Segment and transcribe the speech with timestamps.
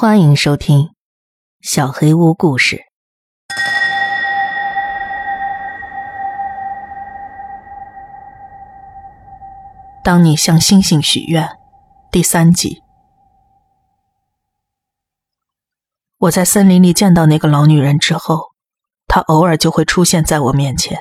[0.00, 0.78] 欢迎收听
[1.60, 2.76] 《小黑屋故事》。
[10.04, 11.58] 当你向星星许愿，
[12.12, 12.80] 第三集。
[16.18, 18.52] 我在森林里见到那个老女人之后，
[19.08, 20.96] 她偶尔就会出现在我面前。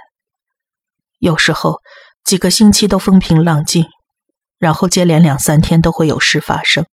[1.19, 1.81] 有时候
[2.23, 3.85] 几个星期都风平浪静，
[4.57, 6.87] 然后接连两三天都会有事发生。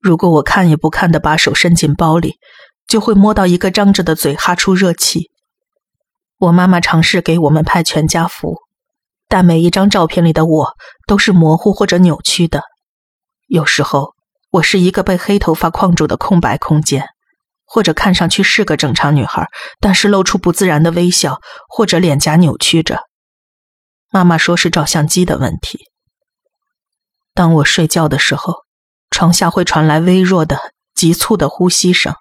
[0.00, 2.38] 如果我看也不看的把手伸进包里，
[2.86, 5.30] 就会摸到一个张着的嘴哈出热气。
[6.38, 8.56] 我妈妈尝试给我们拍全家福，
[9.28, 12.62] 但每一张照片里的我都是模糊或者扭曲的。
[13.46, 14.14] 有时候
[14.52, 17.06] 我是一个被黑头发框住的空白空间，
[17.66, 19.48] 或者看上去是个正常女孩，
[19.80, 23.02] 但是露出不自然的微笑，或者脸颊扭曲着。
[24.10, 25.78] 妈妈说是照相机的问题。
[27.34, 28.69] 当我睡觉的时候。
[29.20, 32.14] 床下会传来微弱的、急促的呼吸声，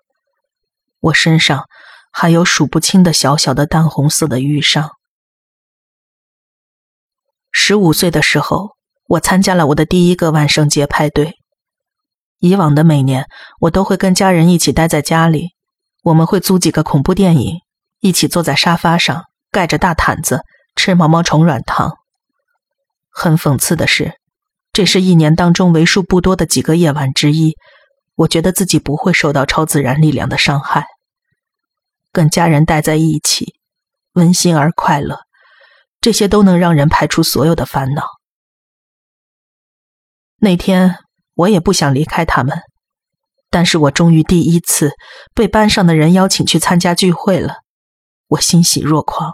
[0.99, 1.69] 我身上
[2.11, 4.91] 还有数不清的小小的淡红色的瘀伤。
[7.53, 8.71] 十五岁的时候，
[9.07, 11.37] 我参加了我的第一个万圣节派对。
[12.39, 13.29] 以往的每年，
[13.61, 15.51] 我都会跟家人一起待在家里，
[16.03, 17.61] 我们会租几个恐怖电影，
[18.01, 20.43] 一起坐在沙发上，盖着大毯子，
[20.75, 21.97] 吃毛毛虫软糖。
[23.09, 24.18] 很讽刺的是。
[24.71, 27.55] 这是一年当中为数不多的几个夜晚之一，
[28.15, 30.85] 我觉得自己不会受到超自然力量的伤害。
[32.11, 33.55] 跟家人待在一起，
[34.13, 35.19] 温馨而快乐，
[35.99, 38.03] 这些都能让人排除所有的烦恼。
[40.37, 40.95] 那天
[41.35, 42.59] 我也不想离开他们，
[43.49, 44.93] 但是我终于第一次
[45.33, 47.57] 被班上的人邀请去参加聚会了，
[48.27, 49.33] 我欣喜若狂。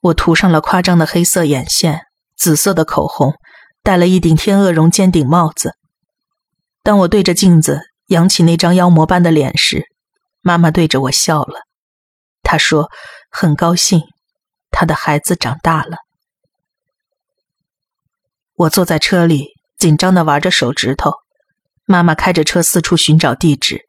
[0.00, 2.02] 我涂上了夸张的黑色眼线，
[2.36, 3.34] 紫色的口红。
[3.86, 5.76] 戴了一顶天鹅绒尖顶帽子。
[6.82, 9.86] 当我对着镜子扬起那张妖魔般的脸时，
[10.40, 11.60] 妈妈对着我笑了。
[12.42, 12.90] 她说
[13.30, 14.02] ：“很高兴，
[14.72, 15.98] 她的孩子长大了。”
[18.58, 21.12] 我坐在车里，紧张的玩着手指头。
[21.84, 23.82] 妈妈开着车四处寻找地址。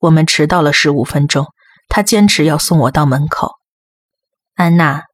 [0.00, 1.46] 我们迟到了十五分钟，
[1.88, 3.52] 她坚持要送我到门口。
[4.56, 5.04] 安娜，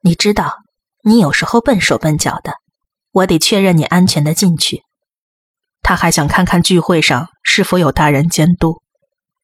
[0.00, 0.54] 你知道，
[1.02, 2.54] 你有时候笨手笨脚的。
[3.16, 4.82] 我得确认你安全的进去。
[5.80, 8.82] 他还想看看聚会上是否有大人监督，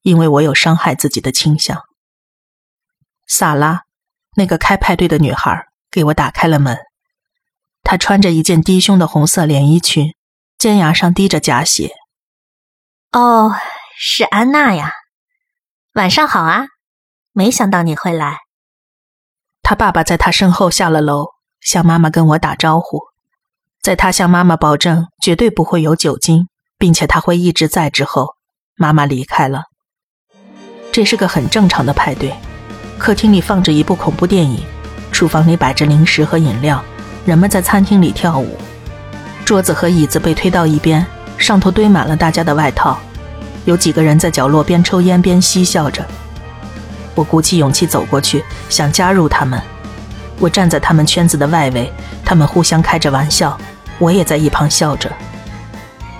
[0.03, 1.81] 因为我有伤害自己的倾向。
[3.27, 3.85] 萨拉，
[4.37, 6.77] 那个开派对的女孩，给我打开了门。
[7.83, 10.15] 她穿着一件低胸的红色连衣裙，
[10.59, 11.95] 尖牙上滴着假血。
[13.13, 13.53] 哦，
[13.97, 14.93] 是安娜呀，
[15.95, 16.67] 晚上好啊！
[17.33, 18.41] 没想到你会来。
[19.63, 21.29] 他爸爸在他身后下了楼，
[21.61, 23.12] 向妈妈跟我打招呼。
[23.83, 26.47] 在他向妈妈保证绝对不会有酒精，
[26.79, 28.37] 并且他会一直在之后，
[28.77, 29.65] 妈妈离开了。
[30.93, 32.33] 这是个很正常的派对，
[32.97, 34.63] 客厅里放着一部恐怖电影，
[35.11, 36.81] 厨房里摆着零食和饮料，
[37.25, 38.57] 人们在餐厅里跳舞，
[39.45, 41.05] 桌子和椅子被推到一边，
[41.37, 42.97] 上头堆满了大家的外套，
[43.65, 46.07] 有几个人在角落边抽烟边嬉笑着。
[47.17, 49.61] 我鼓起勇气走过去，想加入他们。
[50.39, 51.93] 我站在他们圈子的外围，
[52.25, 53.59] 他们互相开着玩笑。
[54.03, 55.09] 我也在一旁笑着。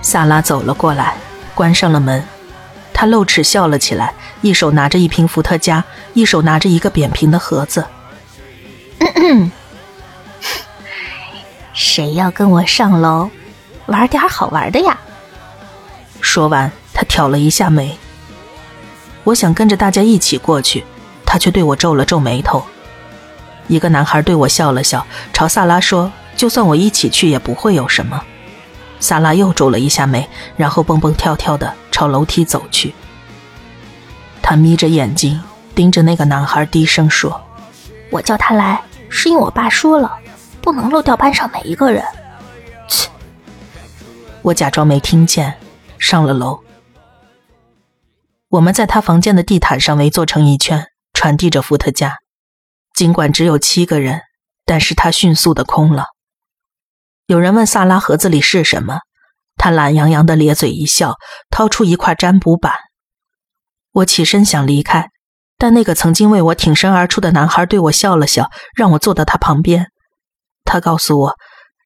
[0.01, 1.17] 萨拉走了过来，
[1.53, 2.23] 关上了门。
[2.93, 5.83] 他露齿笑了起来，一手拿着一瓶伏特加，
[6.13, 7.85] 一手拿着一个扁平的盒子。
[11.73, 13.29] 谁要跟我上楼
[13.87, 14.97] 玩点好玩的呀？
[16.21, 17.97] 说完，他挑了一下眉。
[19.25, 20.85] 我想跟着大家一起过去，
[21.25, 22.63] 他却对我皱了皱眉头。
[23.67, 26.09] 一个男孩对我笑了笑，朝萨拉说。
[26.35, 28.23] 就算我一起去也不会有什么。
[28.99, 32.93] 萨拉又皱了一下眉，然后蹦蹦跳跳的朝楼梯走去。
[34.41, 35.41] 他眯着眼睛
[35.75, 37.41] 盯着那个男孩，低声说
[38.09, 40.17] ：“我叫他来是因为我爸说了，
[40.61, 42.03] 不能漏掉班上每一个人。”
[42.87, 43.09] 切！
[44.41, 45.53] 我假装没听见，
[45.97, 46.59] 上了楼。
[48.49, 52.17] 我们在他房间的地毯上围坐成一圈，传递着伏特加。
[52.93, 54.21] 尽管只有七个人，
[54.65, 56.05] 但是他迅速的空了。
[57.33, 58.99] 有人问萨拉盒子里是什么，
[59.55, 61.15] 他懒洋洋的咧嘴一笑，
[61.49, 62.75] 掏出一块占卜板。
[63.91, 65.09] 我起身想离开，
[65.57, 69.87] 但那个曾经为我挺身而出的男孩对我笑了笑，让我坐到他旁边。
[70.63, 71.35] 他告诉我，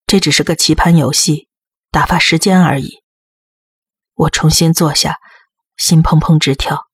[0.05, 1.47] 这只是个棋盘游戏，
[1.91, 3.01] 打发时间而已。
[4.15, 5.15] 我重新坐下，
[5.77, 6.87] 心砰砰直跳。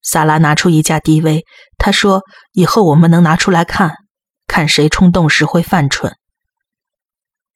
[0.00, 1.42] 萨拉拿出一架 DV，
[1.76, 2.22] 他说
[2.54, 3.96] ：“以后我们能拿出来看，
[4.46, 6.16] 看谁冲动时会犯蠢。”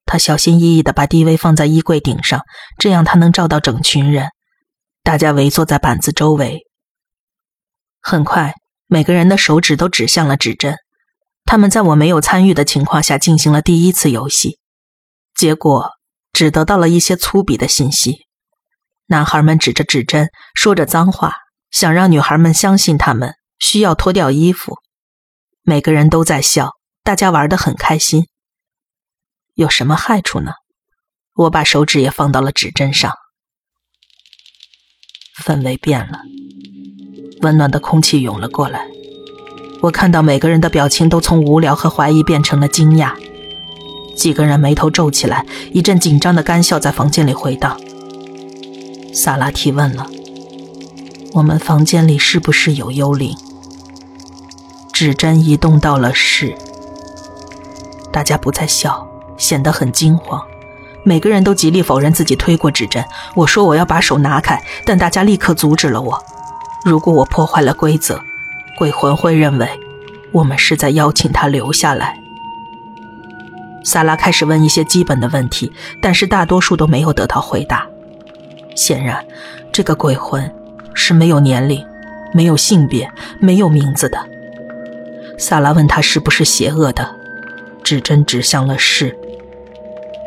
[0.07, 2.41] 他小心翼翼地把 DV 放在衣柜顶上，
[2.79, 4.29] 这样他能照到整群人。
[5.03, 6.61] 大家围坐在板子周围。
[8.01, 8.55] 很快，
[8.87, 10.77] 每个人的手指都指向了指针。
[11.45, 14.59] 他们在我没有参与的情况下进行了第一次游戏，
[15.35, 15.91] 结果
[16.33, 18.27] 只得到了一些粗鄙的信息。
[19.07, 21.35] 男孩们指着指针，说着脏话，
[21.71, 24.77] 想让女孩们相信他们需要脱掉衣服。
[25.63, 26.71] 每个人都在笑，
[27.05, 28.27] 大家玩得很开心。
[29.57, 30.53] 有什么害处呢？
[31.35, 33.11] 我把手指也放到了指针上。
[35.43, 36.19] 氛围变了，
[37.41, 38.87] 温暖的空气涌了过来。
[39.81, 43.15] 我看到每个人的表情都从无聊和怀疑变成了惊讶，
[44.15, 47.81] 几个人眉头皱起来，一阵紧张的干笑在房间里回荡。
[49.15, 50.07] 萨拉提问了
[51.33, 53.35] ：“我们房间里是不是有幽灵？”
[54.93, 56.55] 指针移动到了是，
[58.13, 60.43] 大家不再笑，显得很惊慌。
[61.03, 63.05] 每个人都极力否认自己推过指针。
[63.35, 66.21] 我说我要把手拿开，但大家立刻阻止了我。
[66.85, 68.21] 如果我破坏了规则，
[68.77, 69.69] 鬼魂会认为
[70.33, 72.19] 我们是在邀请他留下来。
[73.85, 77.87] 萨拉开始问一些基本的问题，但是大多数都没有得到回答。
[78.75, 79.25] 显然，
[79.71, 80.53] 这个鬼魂
[80.93, 81.87] 是没有年龄、
[82.33, 84.19] 没有性别、没有名字的。
[85.39, 87.15] 萨拉问他是不是邪恶的，
[87.85, 89.17] 指针指向了是。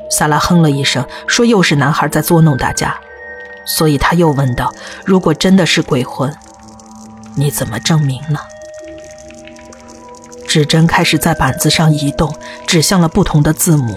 [0.10, 2.96] 萨拉哼了一声，说又是男孩在捉弄大家，
[3.66, 4.74] 所以他又问道
[5.06, 6.34] ：“如果真的是鬼魂？”
[7.36, 8.40] 你怎么证明呢？
[10.48, 12.36] 指针开始在板子上移动，
[12.66, 13.96] 指向了不同的字母。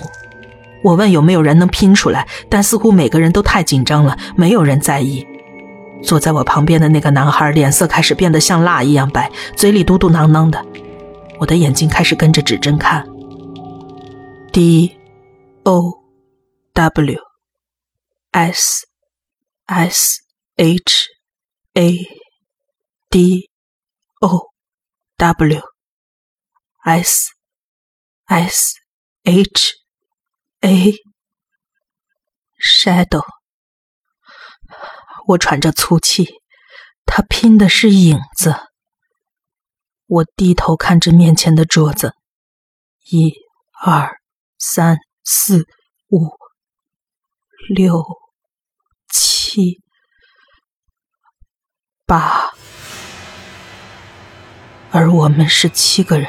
[0.82, 5.26] 我问有没有人能拼出来，但似乎每个人都太紧张了，没有人在意。
[6.02, 10.62] 坐在我旁边的那个男孩脸色开始变得像蜡一样白，嘴里嘟嘟囔囔的。
[11.38, 13.06] 我的眼睛开始跟着指针看
[14.52, 14.94] ，D
[15.62, 16.01] O
[16.74, 17.18] W
[18.30, 18.86] S
[19.66, 20.18] S
[20.56, 21.08] H
[21.74, 22.22] A。
[23.12, 23.50] D
[24.22, 24.40] O
[25.18, 25.60] W
[26.82, 27.28] S
[28.24, 28.72] S
[29.22, 29.74] H
[30.62, 30.94] A
[32.58, 33.22] Shadow，
[35.26, 36.26] 我喘着粗气，
[37.04, 38.54] 他拼的是影子。
[40.06, 42.14] 我低头看着面前的桌子，
[43.10, 43.34] 一、
[43.84, 44.18] 二、
[44.56, 45.66] 三、四、
[46.08, 46.30] 五、
[47.68, 48.04] 六、
[49.12, 49.80] 七、
[52.06, 52.50] 八。
[54.90, 56.28] 而我们是七个人。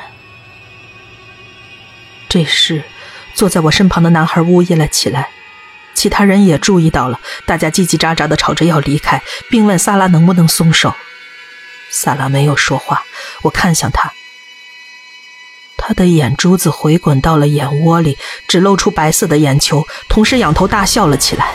[2.30, 2.84] 这时，
[3.34, 5.32] 坐在我身旁的男孩呜咽了起来，
[5.94, 10.94] 其他人也注意到了，大家叽叽喳喳的吵着要离开，并问萨拉能不能松手。
[11.90, 13.04] 萨拉没有说话，
[13.42, 14.14] 我看向他，
[15.86, 21.52] 他的眼珠子回滚到了眼窝里，只露出白色的眼球，同时仰头大笑了起来。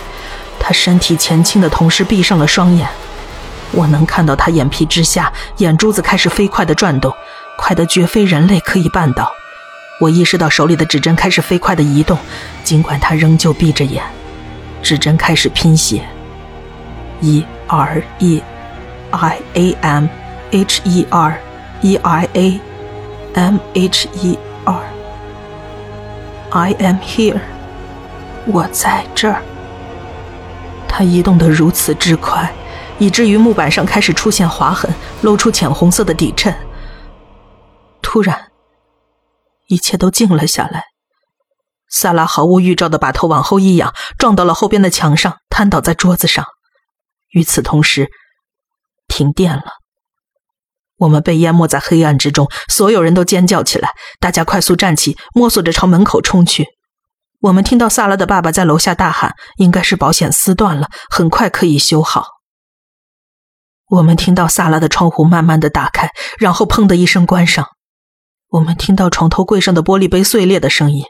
[0.61, 2.87] 他身体前倾的同时闭上了双眼。
[3.73, 7.11] 我能看到他眼皮之下，眼珠子开始飞快地转动，
[7.57, 9.33] 快得绝非人类可以办到。
[9.99, 12.19] 我意识到手里的指针开始飞快地移动，
[12.63, 14.05] 尽管他仍旧闭着眼。
[14.83, 16.07] 指针开始拼写
[17.23, 18.43] ：e r e
[19.11, 20.07] i a m
[20.51, 21.41] h e r
[21.81, 22.61] e i a
[23.38, 24.82] m h e r。
[26.50, 27.40] I am here，
[28.46, 29.40] 我在这儿。
[30.88, 32.52] 它移动得如此之快。
[32.99, 36.53] 以至于木板上开始出现划痕，露出浅红色的底衬。
[38.03, 38.51] 突然，
[39.69, 40.86] 一切都静了下来。
[41.89, 46.44] 萨拉毫无预兆的把头往后一仰，撞到了后边的墙上，瘫倒在桌子上。
[47.31, 48.10] 与此同时，
[49.06, 49.63] 停电了。
[50.98, 53.90] 我们被淹没在黑暗之中，所有人都尖叫起来。
[54.20, 56.67] 大家快速站起，摸索着朝门口冲去。
[57.40, 62.26] 我们听到萨拉的爸爸在楼下大喊：“应该是保险丝断了，很快可以修好。”
[63.90, 67.69] 我们听到萨拉的窗户慢慢的打开，然后砰的一声关上。
[68.48, 71.05] 我们听到床头柜上的玻璃杯碎裂的声音。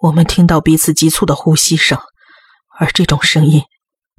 [0.00, 1.98] 我们听到彼此急促的呼吸声，
[2.78, 3.64] 而这种声音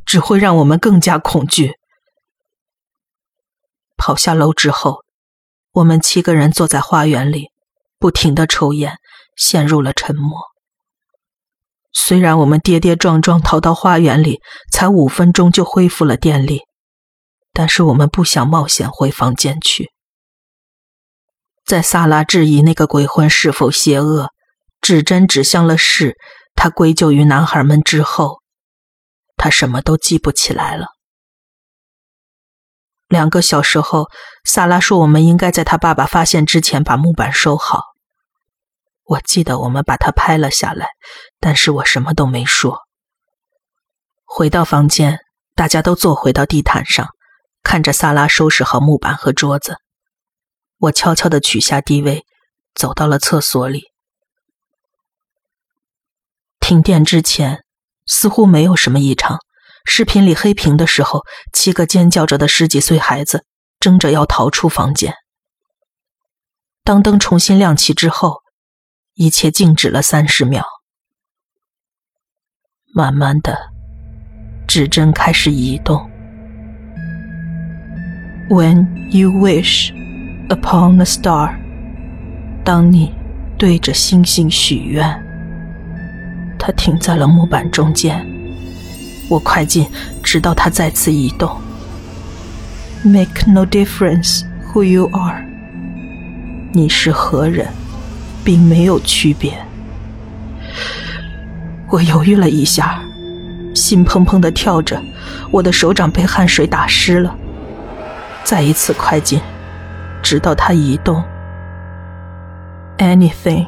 [0.05, 1.78] 只会让我们更加恐惧。
[3.99, 5.03] 跑下楼之后，
[5.73, 7.49] 我们七个人坐在花园里，
[7.99, 8.97] 不停的抽烟，
[9.35, 10.39] 陷入了沉默。
[11.91, 14.39] 虽然我们跌跌撞撞逃到花园里，
[14.71, 16.61] 才五分钟就恢复了电力。
[17.51, 19.91] 但是我们不想冒险回房间去。
[21.65, 24.29] 在萨拉质疑那个鬼魂是否邪恶，
[24.79, 26.15] 指针指向了是，
[26.55, 28.39] 他归咎于男孩们之后，
[29.35, 30.87] 他什么都记不起来了。
[33.09, 34.07] 两个小时后，
[34.45, 37.83] 萨拉说我们应该在他爸爸发现之前把木板收好。
[39.03, 40.87] 我记得我们把它拍了下来，
[41.41, 42.79] 但是我什么都没说。
[44.23, 45.19] 回到房间。
[45.55, 47.09] 大家都坐回到地毯上，
[47.63, 49.75] 看着萨拉收拾好木板和桌子。
[50.77, 52.23] 我悄悄地取下 DV，
[52.73, 53.91] 走到了厕所里。
[56.61, 57.65] 停电之前，
[58.05, 59.39] 似乎没有什么异常。
[59.85, 63.45] 视频里黑屏的时候，七个尖叫着的十几岁孩子
[63.79, 65.13] 争着要逃出房间。
[66.83, 68.41] 当灯重新亮起之后，
[69.15, 70.65] 一切静止了三十秒。
[72.93, 73.69] 慢慢的，
[74.67, 76.09] 指针开始移动。
[78.49, 79.91] When you wish
[80.49, 81.55] upon a star，
[82.63, 83.13] 当你
[83.57, 85.25] 对着星星许愿。
[86.57, 88.25] 它停在了木板中间，
[89.29, 89.87] 我快进，
[90.23, 91.49] 直到它再次移动。
[93.03, 94.43] Make no difference
[94.73, 95.45] who you are，
[96.73, 97.67] 你是何人，
[98.43, 99.53] 并没有区别。
[101.87, 103.01] 我犹豫了一下，
[103.73, 105.01] 心砰砰的跳着，
[105.51, 107.35] 我的手掌被汗水打湿了。
[108.43, 109.39] 再一次快进，
[110.21, 111.23] 直到它移动。
[112.97, 113.67] Anything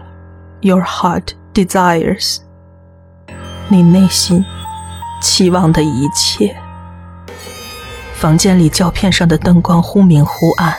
[0.59, 2.39] your heart desires。
[3.69, 4.43] 你内心
[5.21, 6.53] 期望的一切。
[8.15, 10.75] 房间里胶片上的灯光忽明忽暗，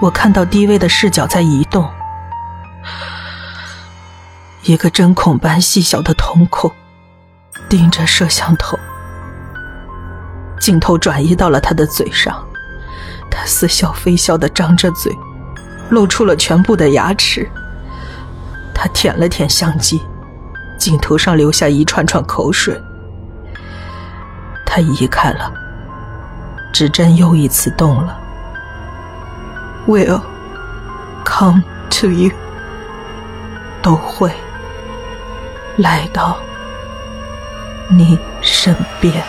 [0.00, 1.88] 我看到低微的视角在移动，
[4.62, 6.70] 一个针孔般细小的瞳孔
[7.68, 8.78] 盯着摄像头。
[10.60, 12.46] 镜头转移到了他的嘴上，
[13.30, 15.12] 他似笑非笑的张着嘴，
[15.90, 17.48] 露出了全部的牙齿。
[18.74, 20.00] 他舔了舔相机。
[20.78, 22.80] 镜头上留下一串串口水，
[24.78, 25.52] 他移开了，
[26.72, 28.16] 指针又一次动了。
[29.88, 30.20] Will
[31.24, 32.30] come to you，
[33.82, 34.32] 都会
[35.78, 36.36] 来到
[37.88, 39.20] 你身边。